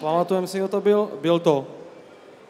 [0.00, 1.10] pamatujem si, kto to byl.
[1.20, 1.66] Byl to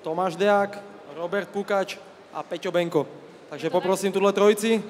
[0.02, 0.78] Tomáš Deák,
[1.16, 1.96] Robert Pukač
[2.32, 3.06] a Peťo Benko.
[3.50, 4.84] Takže poprosím tuhle trojici.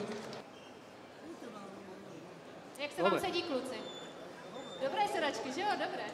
[2.79, 3.77] Jak se vám sedí, kluci?
[4.83, 5.67] Dobré sedačky, že jo?
[5.73, 6.05] Dobré.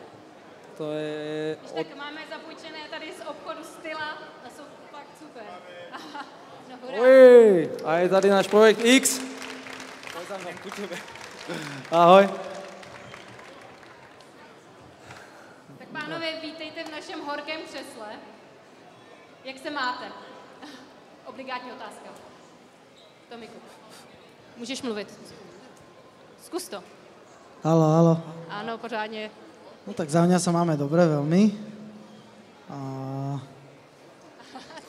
[0.77, 1.57] To je...
[1.61, 5.43] Když tak máme zapůjčené tady z obchodu Styla a jsou fakt super.
[6.71, 7.03] no hurá.
[7.03, 9.21] Uj, a je tady náš projekt X.
[11.91, 12.29] Ahoj.
[19.45, 20.05] Jak se máte?
[21.27, 22.09] Obligátní otázka.
[23.29, 23.59] Tomiku,
[24.57, 25.21] můžeš mluvit.
[26.43, 26.85] Zkus to.
[27.63, 28.23] Halo, halo.
[28.51, 29.31] Áno, pořádně.
[29.87, 31.53] No tak za mňa sa máme dobre veľmi.
[32.73, 32.77] A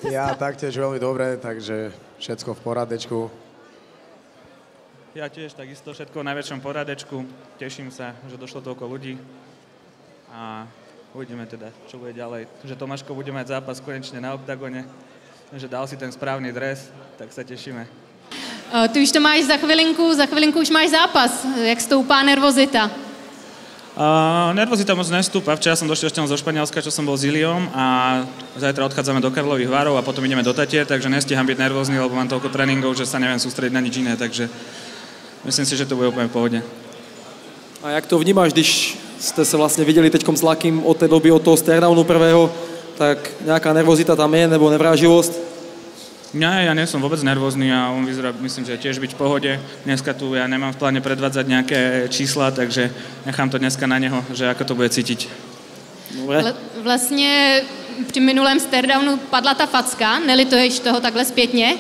[0.12, 3.20] Ja taktiež veľmi dobre, takže všetko v poradečku.
[5.16, 7.24] Ja tiež takisto všetko v najväčšom poradečku.
[7.60, 9.16] Teším sa, že došlo toľko ľudí.
[10.32, 10.68] A
[11.16, 12.44] uvidíme teda, čo bude ďalej.
[12.68, 14.84] Že Tomáško bude mať zápas konečne na oktagone,
[15.56, 17.88] že dal si ten správny dres, tak sa tešíme.
[18.68, 21.48] Uh, ty už to máš za chvilinku, za chvilinku už máš zápas.
[21.56, 22.92] Jak stoupá nervozita?
[23.96, 25.56] Uh, nervozita moc nestúpa.
[25.56, 27.86] Včera som došiel ešte len zo Španielska, čo som bol s Iliom a
[28.60, 32.12] zajtra odchádzame do Karlových Varov a potom ideme do Tatier, takže nestíham byť nervózny, lebo
[32.12, 34.52] mám toľko tréningov, že sa neviem sústrediť na nič iné, takže
[35.48, 36.60] myslím si, že to bude úplne v pohode.
[37.80, 41.32] A jak to vnímáš, když jste se vlastně viděli teďkom s Lakým od té doby,
[41.32, 42.52] od toho stairdownu prvého,
[42.98, 45.34] tak nějaká nervozita tam je, nebo nevráživost?
[46.36, 49.52] Nie, ja nie som vôbec nervózny a on vyzerá, myslím, že tiež byť v pohode.
[49.88, 52.92] Dneska tu ja nemám v pláne predvádzať nejaké čísla, takže
[53.24, 55.32] nechám to dneska na neho, že ako to bude cítiť.
[56.20, 56.44] Dobre.
[56.44, 57.62] Vla- vlastně
[58.12, 61.80] při minulém stairdownu padla ta facka, nelituješ toho takhle zpětně?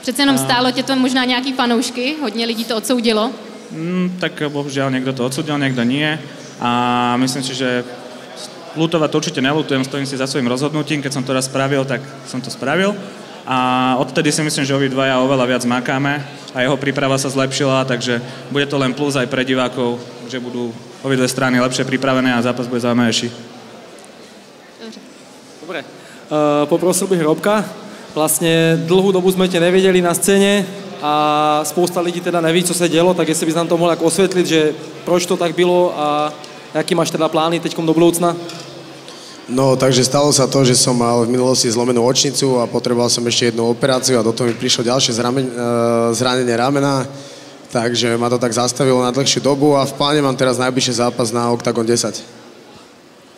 [0.00, 3.30] Přece jenom stálo tě to možná nějaký fanoušky, hodně lidí to odsoudilo.
[3.72, 6.16] Mm, tak bohužiaľ niekto to odsudil, niekto nie.
[6.62, 6.70] A
[7.18, 7.82] myslím si, že
[8.78, 11.02] lutovať to určite nelutujem, stojím si za svojím rozhodnutím.
[11.02, 11.98] Keď som to raz spravil, tak
[12.30, 12.94] som to spravil.
[13.42, 16.22] A odtedy si myslím, že obidvaja oveľa viac makáme
[16.54, 18.22] a jeho príprava sa zlepšila, takže
[18.54, 19.98] bude to len plus aj pre divákov,
[20.30, 20.70] že budú
[21.02, 23.34] obidve strany lepšie pripravené a zápas bude zaujímavejší.
[25.66, 25.82] Dobre.
[25.82, 27.64] Uh, poprosil bych Robka.
[28.14, 30.66] Vlastně dlhou dobu jsme tě neviděli na scéně
[31.02, 34.04] a spousta lidí teda neví, co se dělo, tak jestli bys nám to mohl jako
[34.04, 34.72] osvětlit, že
[35.04, 36.32] proč to tak bylo a
[36.74, 38.36] jaký máš teda plány teďkom do budoucna?
[39.48, 43.26] No, takže stalo sa to, že som mal v minulosti zlomenú očnicu a potreboval som
[43.26, 45.52] ešte jednu operáciu a do toho mi prišlo ďalšie zramen, e,
[46.14, 47.04] zranenie ramena,
[47.74, 51.34] takže ma to tak zastavilo na dlhšiu dobu a v pláne mám teraz najbližší zápas
[51.34, 52.22] na Octagon 10.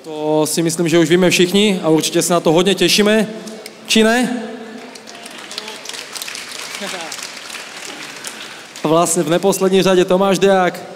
[0.04, 3.26] To si myslím, že už víme všichni a určitě se na to hodně těšíme.
[3.86, 4.44] Či ne?
[8.84, 10.93] A vlastně v neposlední řadě Tomáš Deák.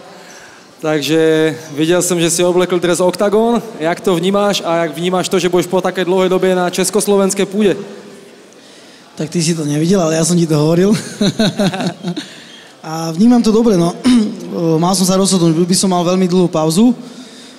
[0.81, 3.62] Takže viděl jsem, že si oblekl dres Octagon.
[3.81, 7.47] Jak to vnímáš a jak vnímáš to, že budeš po také dlouhé době na československé
[7.47, 7.77] půdě?
[9.19, 10.94] tak ty si to nevidel, ale ja som ti to hovoril.
[12.87, 13.91] a vnímam to dobre, no.
[14.78, 16.94] mal som sa rozhodnúť, by som mal veľmi dlhú pauzu,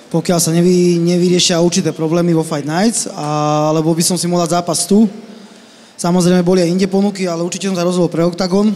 [0.08, 4.48] pokiaľ sa nevy, nevyriešia určité problémy vo Fight Nights, a, alebo by som si mohol
[4.48, 5.04] dať zápas tu.
[6.00, 8.72] Samozrejme boli aj inde ponuky, ale určite som sa rozhodol pre Octagon.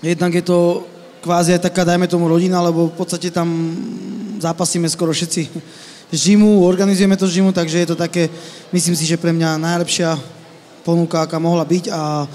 [0.00, 0.88] Jednak je to
[1.20, 3.48] kvázi aj taká, dajme tomu, rodina, lebo v podstate tam
[4.40, 5.48] zápasíme skoro všetci
[6.10, 8.26] žimu, organizujeme to žimu, takže je to také,
[8.74, 10.18] myslím si, že pre mňa najlepšia
[10.82, 11.84] ponuka, aká mohla byť.
[11.92, 12.26] A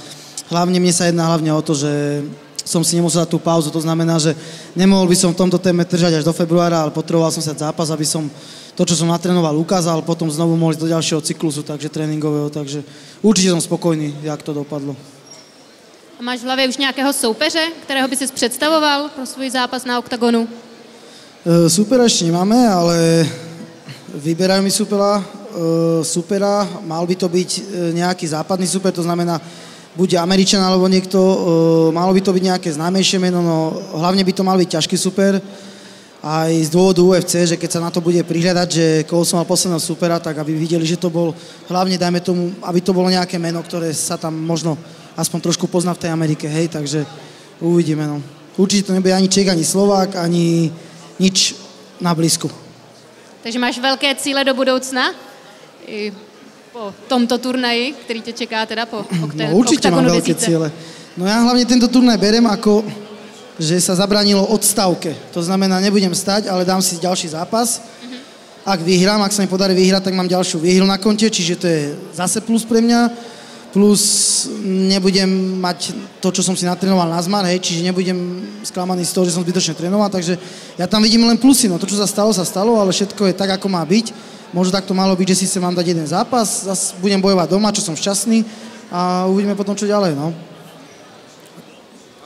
[0.48, 2.24] hlavne mne sa jedná hlavne o to, že
[2.66, 4.34] som si nemusel dať tú pauzu, to znamená, že
[4.74, 7.94] nemohol by som v tomto téme držať až do februára, ale potreboval som sa zápas,
[7.94, 8.26] aby som
[8.74, 12.82] to, čo som natrénoval, ukázal, potom znovu mohli do ďalšieho cyklusu, takže tréningového, takže
[13.22, 14.98] určite som spokojný, jak to dopadlo.
[16.20, 20.00] A máš v hlavě už nějakého soupeře, kterého by si představoval pro svůj zápas na
[20.00, 20.48] oktagonu?
[21.46, 23.28] E, supera ešte nemáme, ale
[24.16, 25.24] vyberajú mi supera, e,
[26.08, 27.62] supera, mal by to byť e,
[28.00, 29.44] nejaký západný super, to znamená
[30.00, 31.38] buď Američan alebo niekto, e,
[31.92, 35.44] malo by to byť nejaké známejšie meno, no hlavne by to mal byť ťažký super,
[36.24, 39.46] aj z dôvodu UFC, že keď sa na to bude prihľadať, že koho som mal
[39.46, 41.36] posledného supera, tak aby videli, že to bol,
[41.68, 44.80] hlavne dajme tomu, aby to bolo nejaké meno, ktoré sa tam možno
[45.18, 47.06] aspoň trošku pozná v tej Amerike, hej, takže
[47.60, 48.22] uvidíme, no.
[48.56, 50.72] Určite to nebude ani Čech, ani Slovák, ani
[51.20, 51.56] nič
[52.00, 52.48] na blízku.
[53.44, 55.12] Takže máš velké cíle do budoucna?
[55.88, 56.12] I
[56.74, 60.46] po tomto turnaji, který tě čeká teda po okta- No, určite mám veľké 2000.
[60.46, 60.68] ciele.
[61.16, 62.84] No ja hlavne tento turnaj berem ako,
[63.56, 65.16] že sa zabranilo odstavke.
[65.32, 67.80] To znamená, nebudem stať, ale dám si ďalší zápas.
[68.68, 71.68] Ak vyhrám, ak sa mi podarí vyhrať, tak mám ďalšiu výhru na konte, čiže to
[71.70, 71.82] je
[72.18, 73.00] zase plus pre mňa.
[73.76, 74.04] Plus
[74.64, 75.28] nebudem
[75.60, 75.92] mať
[76.24, 78.16] to, čo som si natrénoval na zmar, hej, čiže nebudem
[78.64, 80.40] sklamaný z toho, že som zbytočne trénoval, takže
[80.80, 83.34] ja tam vidím len plusy, no to, čo sa stalo, sa stalo, ale všetko je
[83.36, 84.16] tak, ako má byť
[84.56, 87.52] Možno tak to malo byť, že si sa mám dať jeden zápas, zase budem bojovať
[87.52, 88.48] doma, čo som šťastný
[88.88, 90.32] a uvidíme potom, čo ďalej, no.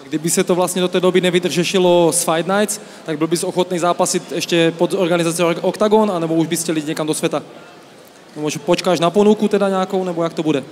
[0.09, 3.79] Kdyby se to vlastně do té doby nevydržešilo s Fight Nights, tak byl bys ochotný
[3.79, 7.43] zápasit ještě pod organizací Octagon, anebo už byste lidi někam do světa?
[8.35, 10.63] No, možná počkáš na ponuku teda nějakou, nebo jak to bude?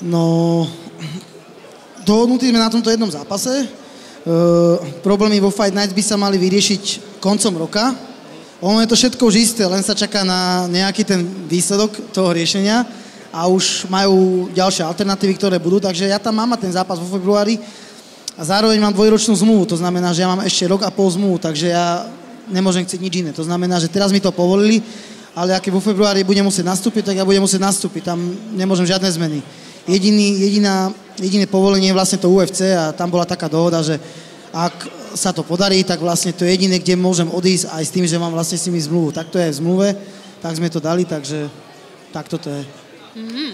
[0.00, 0.64] No,
[2.08, 3.68] dohodnutí sme na tomto jednom zápase.
[4.24, 7.92] Uh, problémy vo Fight Nights by sa mali vyriešiť koncom roka.
[8.64, 12.84] Ono je to všetko už isté, len sa čaká na nejaký ten výsledok toho riešenia
[13.28, 17.60] a už majú ďalšie alternatívy, ktoré budú, takže ja tam mám ten zápas vo februári
[18.36, 21.40] a zároveň mám dvojročnú zmluvu, to znamená, že ja mám ešte rok a pol zmluvu,
[21.40, 22.04] takže ja
[22.52, 23.30] nemôžem chcieť nič iné.
[23.32, 24.84] To znamená, že teraz mi to povolili,
[25.32, 28.20] ale ak vo februári budem musieť nastúpiť, tak ja budem musieť nastúpiť, tam
[28.52, 29.40] nemôžem žiadne zmeny.
[29.88, 34.00] Jediný, jediná, jediné povolenie je vlastne to UFC a tam bola taká dohoda, že
[34.52, 38.06] ak sa to podarí, tak vlastne to je jediné, kde môžem odísť aj s tým,
[38.06, 39.10] že mám vlastne s nimi zmluvu.
[39.10, 39.88] Tak to je v zmluve,
[40.42, 41.50] tak sme to dali, takže
[42.14, 42.62] tak toto je.
[43.16, 43.50] Mm-hmm.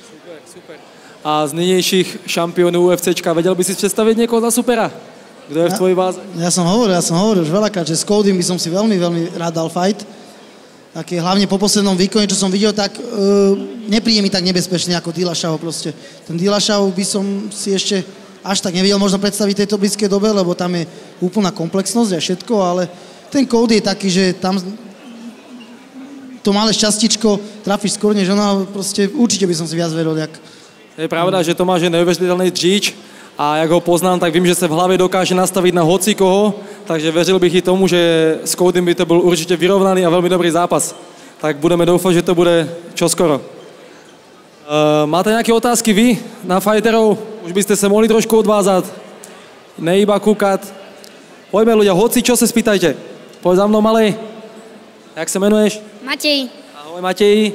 [0.00, 0.76] Super, super.
[1.24, 4.92] A z nynějších šampionů UFCčka, vedel by si představit někoho za supera?
[5.48, 6.20] Kto je v tvojej váze?
[6.36, 8.68] Ja, ja som hovoril, ja som hovoril už veľakrát, že s Codym by som si
[8.68, 10.04] veľmi, veľmi rád dal fight.
[10.96, 13.54] Tak je hlavne po poslednom výkone, čo som videl, tak uh,
[13.86, 15.92] nepríde mi tak nebezpečne ako Dilašaho proste.
[16.24, 18.02] Ten Dilašaho by som si ešte
[18.40, 20.88] až tak nevidel možno predstaviť tejto blízkej dobe, lebo tam je
[21.20, 22.88] úplná komplexnosť a všetko, ale
[23.28, 24.56] ten kód je taký, že tam
[26.40, 30.32] to malé šťastičko trafíš skôr než ona, proste určite by som si viac veril, jak...
[30.98, 32.94] Je pravda, že Tomáš je neuvěřitelný dříč
[33.38, 36.54] a jak ho poznám, tak vím, že se v hlavě dokáže nastavit na hoci koho,
[36.88, 38.00] takže věřil bych i tomu, že
[38.44, 40.96] s Koudym by to byl určitě vyrovnaný a velmi dobrý zápas.
[41.40, 43.36] Tak budeme doufat, že to bude čoskoro.
[43.36, 43.42] Uh,
[45.04, 47.18] máte nějaké otázky vy na fighterov?
[47.44, 48.84] Už byste se mohli trošku odvázat.
[49.78, 50.64] Neiba kúkať.
[51.52, 52.96] Poďme ľudia, hoci čo sa spýtajte.
[53.40, 54.16] Poď za mnou, malej.
[55.16, 55.80] Jak sa menuješ?
[56.04, 57.52] Matej, Ahoj Matej.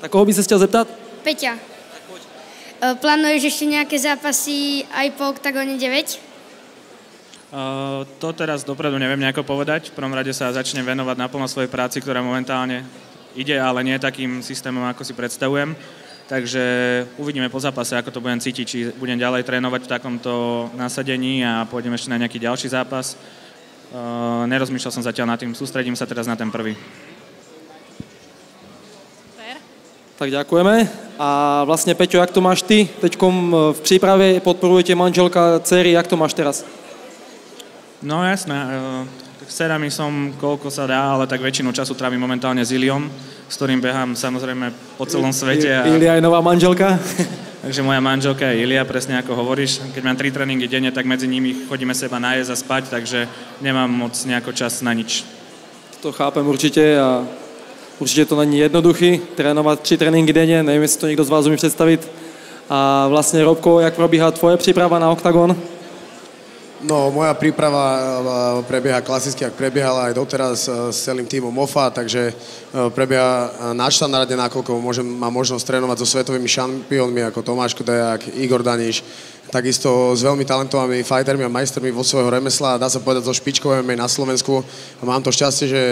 [0.00, 0.88] Tak koho by sa chtěl zeptat?
[1.24, 1.56] Peťa.
[2.80, 6.33] E, Plánuješ ešte nejaké zápasy aj po OKTAGONE 9?
[7.54, 9.94] Uh, to teraz dopredu neviem nejako povedať.
[9.94, 12.82] V prvom rade sa začnem venovať naplno svojej práci, ktorá momentálne
[13.38, 15.78] ide, ale nie takým systémom, ako si predstavujem.
[16.26, 16.64] Takže
[17.14, 21.62] uvidíme po zápase, ako to budem cítiť, či budem ďalej trénovať v takomto nasadení a
[21.70, 23.14] pôjdem ešte na nejaký ďalší zápas.
[23.94, 26.74] Uh, nerozmýšľal som zatiaľ nad tým, sústredím sa teraz na ten prvý.
[29.30, 29.62] Super.
[30.18, 30.90] Tak ďakujeme.
[31.22, 32.90] A vlastne Peťo, jak to máš ty?
[32.98, 33.34] Teďkom
[33.78, 36.66] v príprave podporujete manželka, dcery, jak to máš teraz?
[38.04, 38.52] No jasné,
[39.40, 43.08] tak s cerami som koľko sa dá, ale tak väčšinu času trávim momentálne s Iliom,
[43.48, 44.68] s ktorým behám samozrejme
[45.00, 45.72] po celom svete.
[45.72, 45.88] A...
[45.88, 47.00] Ilia je nová manželka.
[47.64, 49.80] Takže moja manželka je Ilia, presne ako hovoríš.
[49.96, 53.24] Keď mám tri tréningy denne, tak medzi nimi chodíme seba najesť a spať, takže
[53.64, 55.24] nemám moc nejako čas na nič.
[56.04, 57.24] To chápem určite a
[57.96, 61.56] určite to není jednoduchý, trénovat tři tréninky denně, nevím, jestli to někdo z vás umí
[61.56, 62.04] představit.
[62.68, 65.56] A vlastně, Robko, jak probíhá tvoje příprava na OKTAGON?
[66.84, 68.02] No, moja príprava e,
[68.68, 72.32] prebieha klasicky, ak prebiehala aj doteraz e, s celým týmom MOFA, takže e,
[72.92, 78.60] prebieha na štandarde, nakoľko môžem, mám možnosť trénovať so svetovými šampiónmi ako Tomáš Kudejak, Igor
[78.60, 79.00] Daniš,
[79.48, 83.96] takisto s veľmi talentovanými fightermi a majstermi vo svojho remesla, dá sa povedať zo špičkovými
[83.96, 84.60] na Slovensku.
[85.00, 85.82] Mám to šťastie, že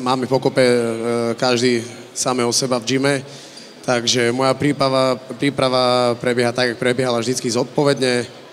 [0.00, 0.64] máme pokope
[1.36, 1.84] každý
[2.16, 3.14] samého seba v gyme,
[3.84, 8.43] takže moja príprava, príprava prebieha tak, jak prebiehala vždycky zodpovedne,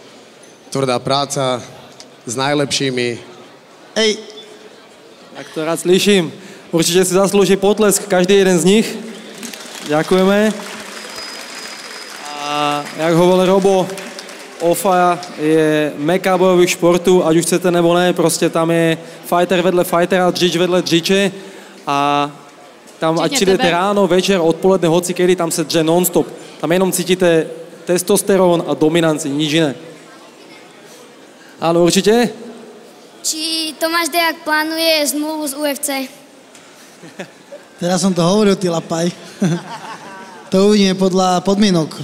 [0.71, 1.59] tvrdá práca
[2.25, 3.19] s najlepšími.
[3.95, 4.17] Ej,
[5.35, 6.31] Tak to rád slyším.
[6.71, 8.87] Určite si zaslúži potlesk každý jeden z nich.
[9.91, 10.55] Ďakujeme.
[12.39, 13.87] A jak hovoril Robo,
[14.59, 19.83] OFA je meka bojových športů, ať už chcete nebo ne, prostě tam je fighter vedle
[19.83, 21.31] fightera, dřič vedle dřiče
[21.87, 22.29] a
[22.99, 23.71] tam ať tebe.
[23.71, 26.27] ráno, večer, odpoledne, hoci kedy, tam se dře non-stop.
[26.61, 27.47] Tam jenom cítíte
[27.85, 29.75] testosterón a dominanci, nič iné.
[31.62, 32.34] Áno, určite.
[33.22, 35.89] Či Tomáš Dejak plánuje zmluvu z UFC?
[37.82, 39.13] teraz som to hovoril, ty lapaj.
[40.50, 42.01] to uvidíme podľa podmienok.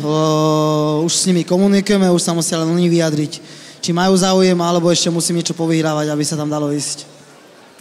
[1.02, 3.42] Už s nimi komunikujeme, už sa musia len oni vyjadriť.
[3.82, 7.10] Či majú záujem, alebo ešte musím niečo povyhrávať, aby sa tam dalo ísť.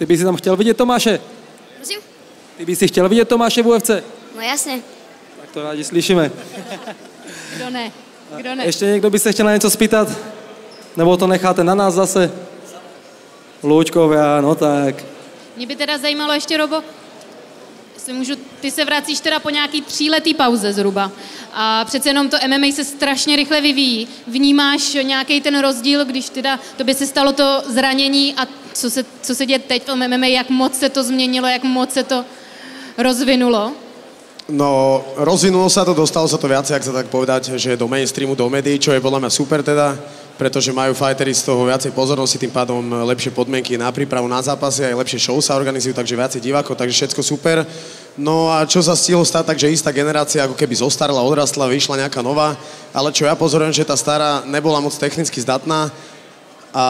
[0.01, 1.21] Ty by si tam chtěl vidět Tomáše?
[1.77, 2.01] Prosím?
[2.57, 4.01] Ty by si chtěl vidět Tomáše v UFC?
[4.33, 4.81] No jasne.
[5.45, 6.33] Tak to rádi slyšíme.
[7.57, 7.93] Kdo ne?
[8.37, 8.65] Kdo ne?
[8.65, 10.09] Ještě někdo by se chtěl na něco spýtat?
[10.97, 12.33] Nebo to necháte na nás zase?
[13.63, 15.05] Lůčkovia, no tak.
[15.57, 16.83] Mě by teda zajímalo ještě, Robo,
[17.95, 21.11] jestli můžu, ty se vracíš teda po nějaký tříletý pauze zhruba.
[21.53, 24.09] A přece jenom to MMA se strašně rychle vyvíjí.
[24.27, 29.05] Vnímáš nějaký ten rozdíl, když teda to by se stalo to zranění a co se,
[29.23, 32.25] co se děje teď v MMA, jak moc se to změnilo, jak moc se to
[32.99, 33.73] rozvinulo?
[34.47, 38.39] No, rozvinulo sa to, dostalo sa to viacej, ak sa tak povedať, že do mainstreamu,
[38.39, 39.99] do médií, čo je podľa mňa super teda,
[40.39, 42.79] pretože majú fightery z toho viacej pozornosti, tým pádom
[43.11, 46.95] lepšie podmienky na prípravu na zápasy, aj lepšie show sa organizujú, takže viacej divákov, takže
[46.95, 47.67] všetko super.
[48.15, 52.23] No a čo sa stihlo stať, takže istá generácia ako keby zostarla, odrastla, vyšla nejaká
[52.23, 52.55] nová,
[52.95, 55.91] ale čo ja pozorujem, že tá stará nebola moc technicky zdatná,
[56.75, 56.85] a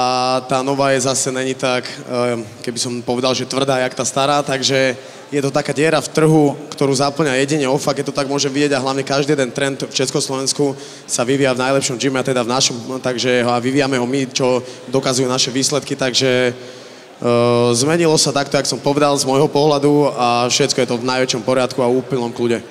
[0.49, 4.43] tá nová je zase není tak, ehm, keby som povedal, že tvrdá, jak tá stará,
[4.43, 4.97] takže
[5.33, 8.79] je to taká diera v trhu, ktorú zaplňa jedine OFA, keď to tak môže vidieť
[8.79, 12.53] a hlavne každý jeden trend v Československu sa vyvíja v najlepšom gyme a teda v
[12.55, 18.55] našom, takže a vyvíjame ho my, čo dokazujú naše výsledky, takže uh, zmenilo sa takto,
[18.55, 22.31] jak som povedal, z môjho pohľadu a všetko je to v najväčšom poriadku a úplnom
[22.31, 22.63] kľude.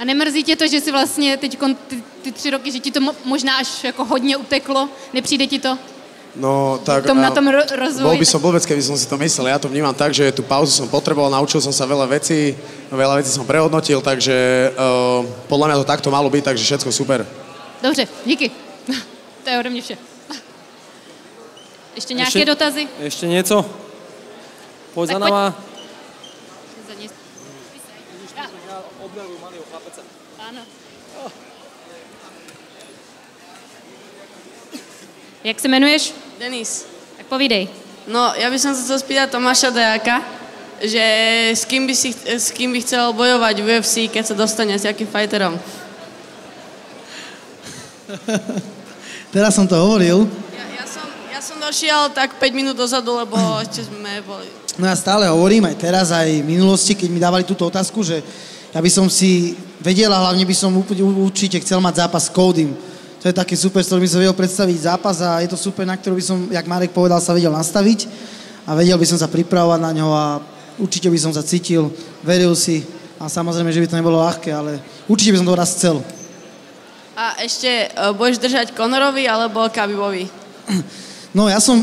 [0.00, 3.00] A nemrzí tě to, že si vlastně teď ty, ty tři roky, že ti to
[3.24, 4.88] možná až jako hodně uteklo?
[5.12, 5.78] Nepřijde ti to?
[6.36, 7.06] No, tak...
[7.10, 8.06] Tom, na tom ro- rozvoji.
[8.06, 9.50] Bol by som blbec, keby som si to myslel.
[9.50, 12.54] Ja to vnímam tak, že tú pauzu som potreboval, naučil som sa veľa vecí,
[12.86, 17.26] veľa vecí som prehodnotil, takže uh, podľa mňa to takto malo byť, takže všetko super.
[17.82, 18.50] Dobře, díky.
[19.44, 19.96] To je ode mě vše.
[21.94, 22.88] Ještě nějaké ešte, dotazy?
[23.02, 23.64] Ešte něco?
[24.94, 25.54] Poď tak za náma.
[30.38, 30.62] Áno.
[35.44, 36.12] Jak se jmenuješ?
[36.38, 36.84] Denis.
[37.16, 37.68] Tak povídej.
[38.04, 40.20] No, ja by som sa chcel spýtať Tomáša Dejaka,
[40.84, 41.00] že
[41.56, 44.84] s kým, by si, s kým by chcel bojovať v UFC, keď sa dostane s
[44.84, 45.56] akým fighterom?
[49.32, 50.28] Teraz som to hovoril.
[50.52, 54.44] Ja, ja, som, ja som došiel tak 5 minút dozadu, lebo ešte sme boli...
[54.76, 58.20] No ja stále hovorím, aj teraz, aj v minulosti, keď mi dávali túto otázku, že
[58.76, 60.76] ja by som si vedel a hlavne by som
[61.24, 62.89] určite chcel mať zápas s Codym
[63.20, 65.84] to je taký super, s ktorým by som vedel predstaviť zápas a je to super,
[65.84, 68.08] na ktorú by som, jak Marek povedal, sa vedel nastaviť
[68.64, 70.26] a vedel by som sa pripravovať na ňo a
[70.80, 71.92] určite by som sa cítil,
[72.24, 72.80] veril si
[73.20, 75.96] a samozrejme, že by to nebolo ľahké, ale určite by som to raz chcel.
[77.12, 80.24] A ešte, uh, budeš držať Conorovi alebo Kabibovi?
[81.30, 81.78] No ja som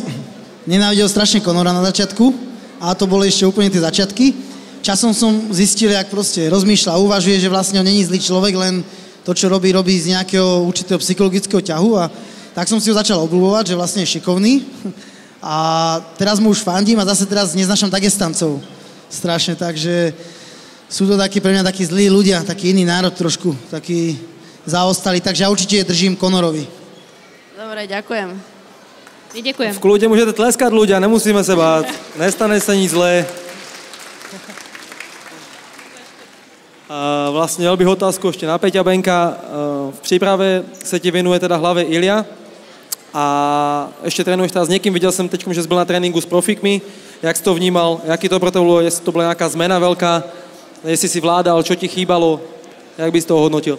[0.68, 2.36] nenávidel strašne Conora na začiatku
[2.84, 4.36] a to boli ešte úplne tie začiatky.
[4.84, 8.84] Časom som zistil, jak proste rozmýšľa, uvažuje, že vlastne on není zlý človek, len
[9.28, 12.08] to, čo robí, robí z nejakého určitého psychologického ťahu a
[12.56, 14.64] tak som si ho začal obľúbovať, že vlastne je šikovný.
[15.44, 15.56] A
[16.16, 18.64] teraz mu už fandím a zase teraz neznašam Dagestancov.
[19.12, 20.16] Strašne, takže
[20.88, 24.16] sú to takí pre mňa takí zlí ľudia, taký iný národ trošku, taký
[24.64, 26.64] zaostali, takže ja určite držím Konorovi.
[27.60, 28.30] Dobre, ďakujem.
[29.36, 29.72] I ďakujem.
[29.76, 31.92] V kľude môžete tleskať ľudia, nemusíme sa báť.
[32.16, 33.28] Nestane sa nič zlé.
[36.88, 39.36] Vlastne veľmi otázku ešte na Peťa Benka.
[39.92, 42.24] V príprave sa ti venuje teda hlave Ilia
[43.12, 43.26] a
[44.08, 44.96] ešte trénuješ teraz s niekým.
[44.96, 46.80] Videl som teď, že si byl na tréninku s profikmi.
[47.20, 48.00] Jak si to vnímal?
[48.08, 48.80] Jaký to pro to bolo?
[48.80, 50.24] Jestli to bola nejaká zmena veľká?
[50.88, 51.60] Jestli si vládal?
[51.60, 52.40] Čo ti chýbalo?
[52.96, 53.76] Jak by si to hodnotil?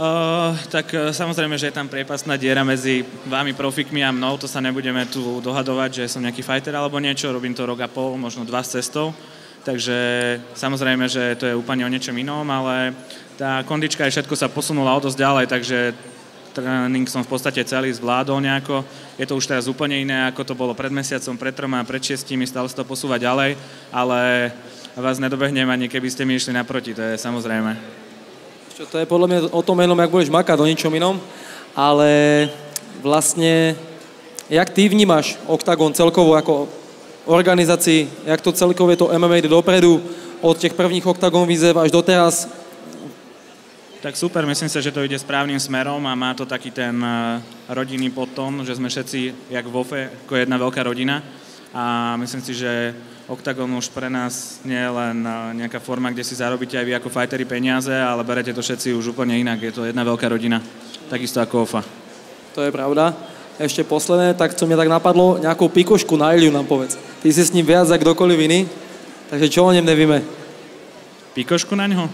[0.00, 4.48] Uh, tak uh, samozrejme, že je tam priepasná diera medzi vámi profikmi a mnou, to
[4.48, 8.16] sa nebudeme tu dohadovať, že som nejaký fighter alebo niečo, robím to rok a pol,
[8.16, 9.12] možno dva s cestou.
[9.60, 9.98] Takže
[10.56, 12.96] samozrejme, že to je úplne o niečom inom, ale
[13.36, 15.78] tá kondička aj všetko sa posunula o dosť ďalej, takže
[16.56, 18.82] tréning som v podstate celý zvládol nejako.
[19.20, 22.48] Je to už teraz úplne iné, ako to bolo pred mesiacom, pred troma, pred šiestimi,
[22.48, 23.54] stále sa to posúva ďalej,
[23.92, 24.50] ale
[24.96, 27.76] vás nedobehnem ani keby ste mi išli naproti, to je samozrejme.
[28.76, 31.20] Čo, to je podľa mňa o tom jenom, jak budeš makať, o ničom inom,
[31.76, 32.10] ale
[33.04, 33.76] vlastne,
[34.48, 36.80] jak ty vnímaš OKTAGON celkovo ako
[37.24, 40.02] organizácii, jak to celkové to MMA jde dopredu,
[40.40, 42.48] od těch prvních oktagon výzev až do teraz.
[44.00, 47.42] Tak super, myslím si, že to ide správnym smerom a má to taký ten eh,
[47.68, 51.20] rodinný potom, že sme všetci, jak v OFE, ako jedna veľká rodina.
[51.76, 52.96] A myslím si, že
[53.28, 56.96] Octagon už pre nás nie je len eh, nejaká forma, kde si zarobíte aj vy
[56.96, 59.60] ako fighteri peniaze, ale berete to všetci už úplne inak.
[59.60, 60.64] Je to jedna veľká rodina,
[61.12, 61.84] takisto ako OFA.
[62.56, 63.29] To je pravda
[63.60, 66.96] ešte posledné, tak co mi tak napadlo, nejakú pikošku na Iliu nám povedz.
[66.96, 68.64] Ty si s ním viac ako kdokoliv iný,
[69.28, 70.24] takže čo o ňom nevíme?
[71.36, 72.08] Pikošku na ňo?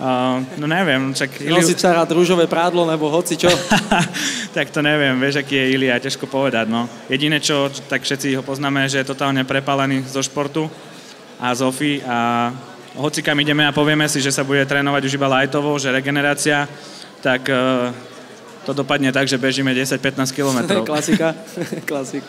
[0.00, 1.42] Uh, no neviem, čak...
[1.42, 1.60] Iliu...
[1.60, 3.50] si rád rúžové prádlo, nebo hoci čo?
[4.56, 6.88] tak to neviem, vieš, aký je Ilia, ťažko povedať, no.
[7.10, 10.70] Jediné, čo, tak všetci ho poznáme, že je totálne prepálený zo športu
[11.36, 12.48] a z OFI a
[12.96, 16.64] hoci kam ideme a povieme si, že sa bude trénovať už iba lightovo, že regenerácia,
[17.20, 17.92] tak uh,
[18.66, 20.86] to dopadne tak, že bežíme 10-15 kilometrov.
[20.90, 21.34] Klasika,
[21.84, 22.26] klasika.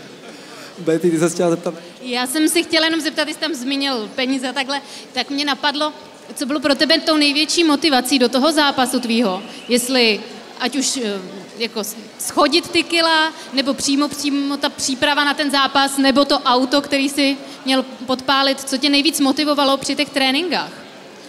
[0.80, 1.74] Betty, ty se chtěla zeptat?
[2.02, 4.82] Já jsem si chtěla jenom zeptat, jestli tam zmínil peníze a takhle,
[5.14, 5.94] tak mě napadlo,
[6.36, 9.44] co bylo pro tebe tou největší motivací do toho zápasu tvýho?
[9.68, 10.20] Jestli
[10.60, 11.22] ať už eh,
[11.58, 11.82] jako
[12.20, 17.10] schodit ty kila, nebo přímo, přímo ta příprava na ten zápas, nebo to auto, který
[17.10, 20.81] si měl podpálit, co tě nejvíc motivovalo při těch tréninkách?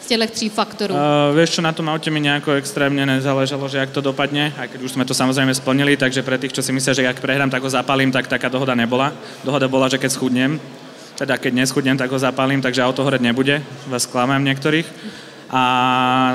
[0.02, 0.94] Z těchto tří faktorů?
[0.94, 4.68] Uh, vieš čo, na tom aute mi nejako extrémne nezáležalo, že jak to dopadne, aj
[4.75, 7.50] keď už sme to samozrejme splnili, takže pre tých, čo si myslia, že ak prehrám,
[7.50, 9.14] tak ho zapalím, tak taká dohoda nebola.
[9.47, 10.61] Dohoda bola, že keď schudnem,
[11.14, 14.87] teda keď neschudnem, tak ho zapalím, takže auto horeť nebude, vás klamám niektorých.
[15.52, 15.62] A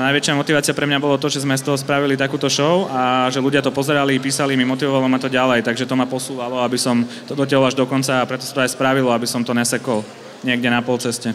[0.08, 3.42] najväčšia motivácia pre mňa bolo to, že sme z toho spravili takúto show a že
[3.42, 7.02] ľudia to pozerali, písali mi, motivovalo ma to ďalej, takže to ma posúvalo, aby som
[7.26, 10.06] to dotiahol až do konca a preto sa to aj spravilo, aby som to nesekol
[10.46, 11.34] niekde na polceste.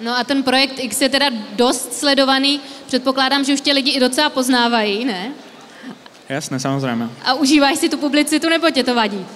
[0.00, 2.60] No a ten projekt X je teda dost sledovaný.
[2.86, 5.32] Předpokládám, že už tě lidi i docela poznávají, ne?
[6.28, 7.10] Jasné, samozrejme.
[7.24, 9.26] A užíváš si tu publicitu, nebo tě to vadí?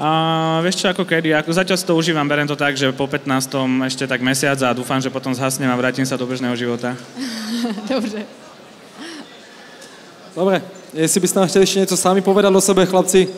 [0.00, 3.04] A vieš čo, ako kedy, ako zatiaľ si to užívam, berem to tak, že po
[3.04, 3.52] 15.
[3.84, 6.96] ešte tak mesiac a dúfam, že potom zhasnem a vrátim sa do bežného života.
[7.92, 8.24] Dobře.
[10.32, 10.62] Dobre,
[10.94, 13.28] jestli byste nám chtěli ešte niečo sami povedať o sebe, chlapci?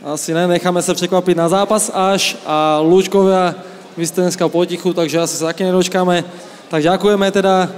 [0.00, 3.54] Asi ne, necháme sa překvapiť na zápas až a Lúčkovia
[3.96, 6.24] vy ste dneska potichu, takže asi sa taky nedočkáme.
[6.72, 7.68] Tak ďakujeme teda.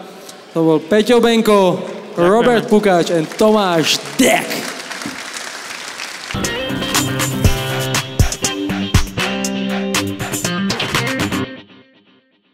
[0.54, 1.82] To bol Peťo Benko.
[2.14, 4.73] Robert Pukáč a Tomáš Dek.